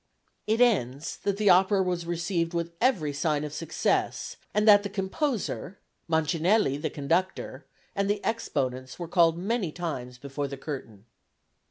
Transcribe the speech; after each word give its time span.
It 0.47 0.61
ends, 0.61 1.17
that 1.17 1.37
the 1.37 1.51
opera 1.51 1.83
was 1.83 2.07
received 2.07 2.55
with 2.55 2.73
every 2.81 3.13
sign 3.13 3.43
of 3.43 3.53
success, 3.53 4.35
and 4.51 4.67
that 4.67 4.81
the 4.81 4.89
composer, 4.89 5.77
Mancinelli, 6.09 6.75
the 6.77 6.89
conductor, 6.89 7.65
and 7.95 8.09
the 8.09 8.19
exponents 8.25 8.97
were 8.97 9.07
called 9.07 9.37
many 9.37 9.71
times 9.71 10.17
before 10.17 10.47
the 10.47 10.57
curtain. 10.57 11.05